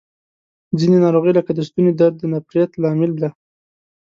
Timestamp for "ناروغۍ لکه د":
1.05-1.59